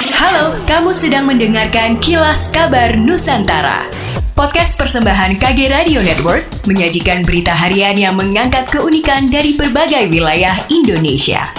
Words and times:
Halo, 0.00 0.56
kamu 0.64 0.96
sedang 0.96 1.28
mendengarkan 1.28 2.00
Kilas 2.00 2.48
Kabar 2.48 2.96
Nusantara. 2.96 3.84
Podcast 4.32 4.80
persembahan 4.80 5.36
KG 5.36 5.68
Radio 5.68 6.00
Network 6.00 6.48
menyajikan 6.64 7.20
berita 7.20 7.52
harian 7.52 7.92
yang 8.00 8.16
mengangkat 8.16 8.64
keunikan 8.72 9.28
dari 9.28 9.60
berbagai 9.60 10.08
wilayah 10.08 10.56
Indonesia. 10.72 11.52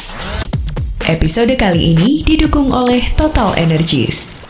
Episode 1.06 1.54
kali 1.54 1.94
ini 1.94 2.26
didukung 2.26 2.74
oleh 2.74 3.06
Total 3.14 3.54
Energies. 3.62 4.41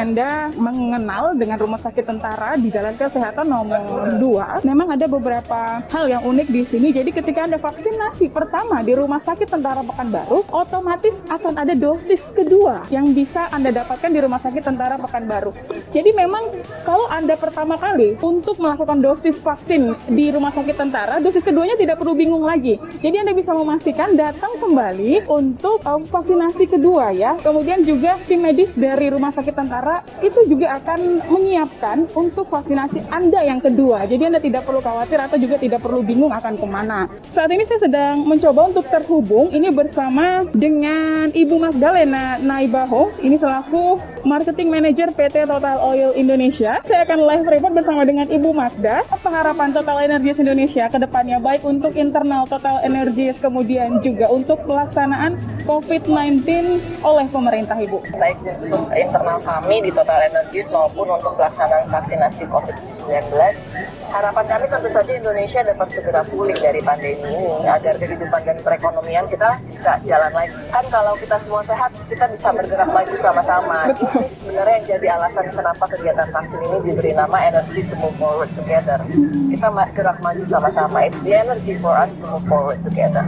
Anda 0.00 0.48
mengenal 0.56 1.36
dengan 1.36 1.60
Rumah 1.60 1.76
Sakit 1.76 2.08
Tentara 2.08 2.56
di 2.56 2.72
Jalan 2.72 2.96
Kesehatan 2.96 3.44
nomor 3.44 4.16
2, 4.16 4.64
memang 4.64 4.96
ada 4.96 5.04
beberapa 5.04 5.84
hal 5.92 6.08
yang 6.08 6.24
unik 6.24 6.48
di 6.48 6.64
sini. 6.64 6.88
Jadi 6.88 7.12
ketika 7.12 7.44
Anda 7.44 7.60
vaksinasi 7.60 8.32
pertama 8.32 8.80
di 8.80 8.96
Rumah 8.96 9.20
Sakit 9.20 9.52
Tentara 9.52 9.84
Pekanbaru, 9.84 10.48
otomatis 10.56 11.20
akan 11.28 11.52
ada 11.60 11.76
dosis 11.76 12.32
kedua 12.32 12.88
yang 12.88 13.12
bisa 13.12 13.52
Anda 13.52 13.76
dapatkan 13.76 14.08
di 14.08 14.24
Rumah 14.24 14.40
Sakit 14.40 14.64
Tentara 14.64 14.96
Pekanbaru. 14.96 15.52
Jadi 15.92 16.16
memang 16.16 16.48
kalau 16.88 17.04
Anda 17.12 17.36
pertama 17.36 17.76
kali 17.76 18.16
untuk 18.24 18.56
melakukan 18.56 19.04
dosis 19.04 19.36
vaksin 19.44 19.92
di 20.08 20.32
Rumah 20.32 20.56
Sakit 20.56 20.80
Tentara, 20.80 21.20
dosis 21.20 21.44
keduanya 21.44 21.76
tidak 21.76 22.00
perlu 22.00 22.16
bingung 22.16 22.48
lagi. 22.48 22.80
Jadi 23.04 23.20
Anda 23.20 23.36
bisa 23.36 23.52
memastikan 23.52 24.16
datang 24.16 24.56
kembali 24.56 25.28
untuk 25.28 25.84
uh, 25.84 26.00
vaksinasi 26.08 26.72
kedua 26.72 27.12
ya. 27.12 27.36
Kemudian 27.36 27.84
juga 27.84 28.16
tim 28.24 28.40
medis 28.40 28.72
dari 28.72 29.12
Rumah 29.12 29.36
Sakit 29.36 29.52
Tentara 29.52 29.89
itu 30.22 30.40
juga 30.46 30.78
akan 30.78 31.26
menyiapkan 31.26 32.06
untuk 32.14 32.46
vaksinasi 32.48 33.10
Anda 33.10 33.42
yang 33.42 33.58
kedua. 33.58 34.06
Jadi 34.06 34.22
Anda 34.30 34.40
tidak 34.40 34.62
perlu 34.68 34.78
khawatir 34.78 35.18
atau 35.18 35.36
juga 35.36 35.58
tidak 35.58 35.82
perlu 35.82 36.00
bingung 36.06 36.30
akan 36.30 36.54
ke 36.54 36.66
mana. 36.66 37.10
Saat 37.28 37.50
ini 37.50 37.66
saya 37.66 37.82
sedang 37.82 38.22
mencoba 38.22 38.70
untuk 38.70 38.86
terhubung 38.86 39.50
ini 39.50 39.68
bersama 39.74 40.46
dengan 40.54 41.32
Ibu 41.34 41.56
Magdalena 41.58 42.38
Naibaho. 42.38 43.10
Ini 43.20 43.36
selaku 43.36 43.98
Marketing 44.22 44.68
Manager 44.68 45.10
PT 45.10 45.48
Total 45.48 45.76
Oil 45.80 46.12
Indonesia. 46.14 46.78
Saya 46.84 47.08
akan 47.08 47.18
live 47.26 47.46
report 47.48 47.72
bersama 47.74 48.04
dengan 48.04 48.28
Ibu 48.28 48.52
Magda. 48.52 49.02
Apa 49.08 49.28
harapan 49.32 49.72
Total 49.72 49.96
Energies 50.04 50.38
Indonesia 50.38 50.86
ke 50.86 50.98
depannya 51.00 51.40
baik 51.40 51.64
untuk 51.64 51.96
internal 51.96 52.44
Total 52.44 52.84
Energies 52.84 53.40
kemudian 53.40 53.98
juga 54.04 54.28
untuk 54.28 54.60
pelaksanaan 54.68 55.40
COVID-19 55.64 56.44
oleh 57.00 57.26
pemerintah 57.32 57.76
Ibu. 57.80 57.98
baik 58.20 58.36
untuk 58.44 58.90
internal 58.92 59.38
kami 59.40 59.79
di 59.80 59.90
Total 59.92 60.28
Energies 60.28 60.68
maupun 60.68 61.08
untuk 61.08 61.32
pelaksanaan 61.40 61.88
vaksinasi 61.88 62.44
COVID-19. 62.48 63.32
Harapan 64.10 64.44
kami 64.50 64.66
tentu 64.66 64.88
saja 64.90 65.12
Indonesia 65.14 65.60
dapat 65.62 65.88
segera 65.94 66.20
pulih 66.26 66.58
dari 66.58 66.82
pandemi 66.82 67.30
ini 67.30 67.62
agar 67.62 67.94
kehidupan 67.94 68.42
dan 68.42 68.58
perekonomian 68.58 69.22
kita 69.30 69.54
bisa 69.70 70.02
jalan 70.02 70.32
lagi. 70.34 70.58
Kan 70.74 70.84
kalau 70.90 71.14
kita 71.14 71.38
semua 71.46 71.62
sehat, 71.62 71.94
kita 72.10 72.26
bisa 72.26 72.48
bergerak 72.50 72.90
maju 72.90 73.14
sama-sama. 73.22 73.78
Ini 73.94 74.26
sebenarnya 74.42 74.74
yang 74.74 74.86
jadi 74.90 75.06
alasan 75.14 75.46
kenapa 75.54 75.84
kegiatan 75.94 76.28
vaksin 76.34 76.58
ini 76.58 76.78
diberi 76.90 77.12
nama 77.14 77.38
Energy 77.38 77.80
to 77.86 77.94
Move 78.02 78.16
Forward 78.18 78.50
Together. 78.58 78.98
Kita 79.46 79.68
gerak 79.94 80.18
maju 80.26 80.42
sama-sama. 80.50 80.98
It's 81.06 81.20
the 81.22 81.32
energy 81.38 81.74
for 81.78 81.94
us 81.94 82.10
to 82.10 82.24
move 82.34 82.44
forward 82.50 82.82
together. 82.82 83.22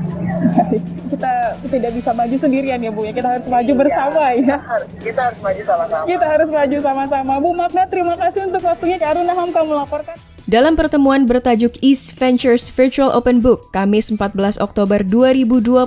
Kita 1.13 1.33
tidak 1.69 1.93
bisa 1.93 2.11
maju 2.13 2.37
sendirian 2.37 2.81
ya 2.81 2.91
Bu 2.91 3.05
ya. 3.05 3.13
Kita 3.13 3.29
harus 3.37 3.47
maju 3.47 3.73
bersama 3.77 4.23
ya. 4.33 4.57
Har- 4.59 4.89
Kita 4.99 5.21
harus 5.23 5.41
maju 5.41 5.63
sama-sama. 5.65 6.05
Kita 6.09 6.27
harus 6.27 6.49
maju 6.49 6.77
sama-sama. 6.81 7.33
Bu 7.39 7.51
Magda, 7.53 7.83
terima 7.87 8.15
kasih 8.17 8.49
untuk 8.49 8.63
waktunya. 8.65 8.97
Kak 8.97 9.17
Aruna 9.17 9.33
Hamka 9.33 9.61
melaporkan. 9.63 10.17
Dalam 10.43 10.75
pertemuan 10.75 11.23
bertajuk 11.23 11.79
East 11.87 12.19
Ventures 12.19 12.67
Virtual 12.67 13.15
Open 13.15 13.39
Book 13.39 13.71
Kamis 13.71 14.11
14 14.11 14.59
Oktober 14.59 14.99
2021, 15.07 15.79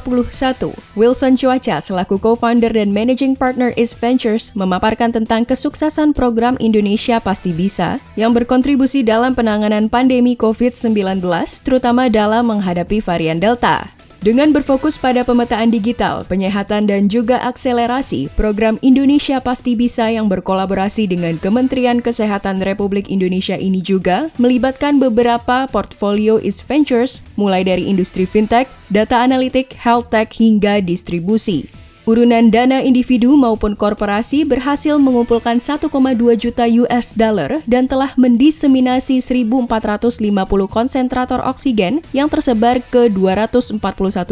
Wilson 0.95 1.35
Cuaca 1.35 1.83
selaku 1.83 2.15
co-founder 2.15 2.71
dan 2.71 2.95
managing 2.95 3.35
partner 3.35 3.75
East 3.75 3.99
Ventures 3.99 4.55
memaparkan 4.55 5.11
tentang 5.11 5.43
kesuksesan 5.43 6.15
program 6.15 6.55
Indonesia 6.63 7.19
Pasti 7.19 7.51
Bisa 7.51 7.99
yang 8.15 8.31
berkontribusi 8.31 9.03
dalam 9.03 9.35
penanganan 9.35 9.91
pandemi 9.91 10.39
COVID-19 10.39 11.19
terutama 11.59 12.07
dalam 12.07 12.47
menghadapi 12.47 13.03
varian 13.03 13.43
Delta. 13.43 13.94
Dengan 14.25 14.49
berfokus 14.49 14.97
pada 14.97 15.21
pemetaan 15.21 15.69
digital, 15.69 16.25
penyehatan 16.25 16.89
dan 16.89 17.05
juga 17.05 17.37
akselerasi, 17.45 18.33
program 18.33 18.81
Indonesia 18.81 19.37
Pasti 19.37 19.77
Bisa 19.77 20.09
yang 20.09 20.25
berkolaborasi 20.33 21.05
dengan 21.05 21.37
Kementerian 21.37 22.01
Kesehatan 22.01 22.65
Republik 22.65 23.05
Indonesia 23.13 23.53
ini 23.53 23.85
juga 23.85 24.33
melibatkan 24.41 24.97
beberapa 24.97 25.69
portfolio 25.69 26.41
East 26.41 26.65
Ventures, 26.65 27.21
mulai 27.37 27.61
dari 27.61 27.85
industri 27.85 28.25
fintech, 28.25 28.65
data 28.89 29.21
analitik, 29.21 29.77
health 29.77 30.09
tech 30.09 30.33
hingga 30.33 30.81
distribusi. 30.81 31.84
Urunan 32.05 32.53
dana 32.53 32.85
individu 32.85 33.33
maupun 33.33 33.73
korporasi 33.73 34.45
berhasil 34.45 35.01
mengumpulkan 35.01 35.57
1,2 35.57 35.89
juta 36.37 36.69
US 36.85 37.17
dollar 37.17 37.65
dan 37.65 37.89
telah 37.89 38.13
mendiseminasi 38.13 39.25
1.450 39.25 40.21
konsentrator 40.69 41.41
oksigen 41.41 42.05
yang 42.13 42.29
tersebar 42.29 42.77
ke 42.93 43.09
241 43.09 43.81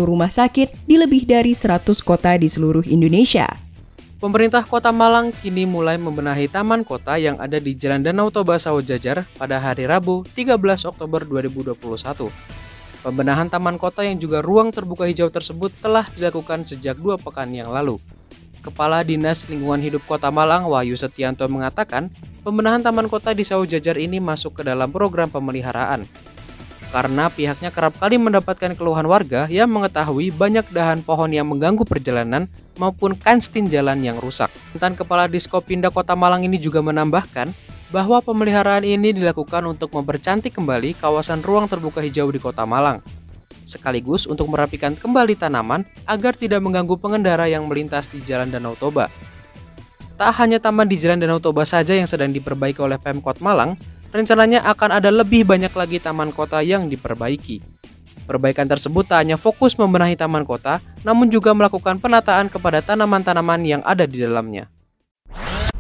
rumah 0.06 0.30
sakit 0.30 0.70
di 0.86 1.02
lebih 1.02 1.26
dari 1.26 1.58
100 1.58 1.98
kota 2.06 2.38
di 2.38 2.46
seluruh 2.46 2.86
Indonesia. 2.86 3.50
Pemerintah 4.22 4.62
Kota 4.70 4.94
Malang 4.94 5.34
kini 5.34 5.66
mulai 5.66 5.98
membenahi 5.98 6.46
taman 6.54 6.86
kota 6.86 7.18
yang 7.18 7.42
ada 7.42 7.58
di 7.58 7.74
Jalan 7.74 8.06
Danau 8.06 8.30
Toba 8.30 8.62
Sawo 8.62 8.86
Jajar 8.86 9.26
pada 9.34 9.58
hari 9.58 9.90
Rabu 9.90 10.22
13 10.38 10.62
Oktober 10.94 11.26
2021. 11.26 12.62
Pembenahan 13.03 13.52
taman 13.52 13.75
kota 13.75 14.08
yang 14.08 14.16
juga 14.16 14.40
ruang 14.40 14.72
terbuka 14.72 15.03
hijau 15.03 15.28
tersebut 15.28 15.75
telah 15.84 16.08
dilakukan 16.16 16.64
sejak 16.64 16.96
dua 16.96 17.19
pekan 17.19 17.52
yang 17.52 17.68
lalu. 17.68 18.00
Kepala 18.64 19.03
Dinas 19.03 19.44
Lingkungan 19.52 19.84
Hidup 19.84 20.08
Kota 20.08 20.31
Malang 20.31 20.64
Wahyu 20.72 20.96
Setianto 20.96 21.44
mengatakan, 21.52 22.08
pembenahan 22.47 22.80
taman 22.80 23.12
kota 23.12 23.36
di 23.36 23.44
Sawo 23.44 23.68
Jajar 23.68 24.00
ini 24.00 24.24
masuk 24.24 24.56
ke 24.56 24.62
dalam 24.63 24.88
program 24.88 25.28
pemeliharaan. 25.28 26.08
Karena 26.96 27.28
pihaknya 27.28 27.75
kerap 27.75 28.00
kali 28.00 28.16
mendapatkan 28.16 28.72
keluhan 28.72 29.03
warga 29.03 29.52
yang 29.52 29.68
mengetahui 29.68 30.31
banyak 30.31 30.63
dahan 30.72 31.03
pohon 31.03 31.36
yang 31.36 31.52
mengganggu 31.52 31.84
perjalanan 31.84 32.47
maupun 32.80 33.19
kanstin 33.19 33.68
jalan 33.68 34.00
yang 34.00 34.16
rusak. 34.16 34.47
Mantan 34.72 34.96
Kepala 34.96 35.28
Diskopinda 35.28 35.92
Kota 35.92 36.16
Malang 36.16 36.47
ini 36.47 36.56
juga 36.56 36.80
menambahkan 36.80 37.52
bahwa 37.94 38.18
pemeliharaan 38.26 38.81
ini 38.81 39.14
dilakukan 39.14 39.62
untuk 39.70 39.94
mempercantik 39.94 40.58
kembali 40.58 40.98
kawasan 40.98 41.46
ruang 41.46 41.70
terbuka 41.70 42.02
hijau 42.02 42.26
di 42.34 42.42
Kota 42.42 42.66
Malang. 42.66 43.06
Sekaligus 43.62 44.26
untuk 44.26 44.50
merapikan 44.50 44.98
kembali 44.98 45.38
tanaman 45.38 45.86
agar 46.09 46.34
tidak 46.34 46.66
mengganggu 46.66 46.98
pengendara 46.98 47.46
yang 47.46 47.70
melintas 47.70 48.09
di 48.09 48.18
Jalan 48.26 48.50
Danau 48.50 48.74
Toba. 48.74 49.14
Tak 50.18 50.34
hanya 50.42 50.58
taman 50.58 50.90
di 50.90 50.98
Jalan 50.98 51.22
Danau 51.22 51.38
Toba 51.38 51.70
saja 51.70 51.94
yang 51.94 52.09
sedang 52.09 52.34
diperbaiki 52.34 52.81
oleh 52.81 52.98
Pemkot 52.98 53.46
Malang, 53.46 53.78
rencananya 54.10 54.66
akan 54.74 54.98
ada 54.98 55.14
lebih 55.14 55.46
banyak 55.46 55.72
lagi 55.72 56.02
taman 56.02 56.34
kota 56.34 56.66
yang 56.66 56.90
diperbaiki. 56.90 57.62
Perbaikan 58.25 58.66
tersebut 58.66 59.06
tak 59.06 59.22
hanya 59.22 59.38
fokus 59.38 59.78
membenahi 59.78 60.18
taman 60.18 60.50
kota, 60.50 60.81
namun 61.06 61.30
juga 61.30 61.54
melakukan 61.54 62.02
penataan 62.02 62.50
kepada 62.50 62.81
tanaman-tanaman 62.81 63.62
yang 63.62 63.81
ada 63.86 64.10
di 64.10 64.18
dalamnya. 64.18 64.73